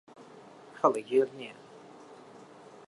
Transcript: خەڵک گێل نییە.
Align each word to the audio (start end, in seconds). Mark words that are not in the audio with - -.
خەڵک 0.77 1.05
گێل 1.09 1.29
نییە. 1.39 1.55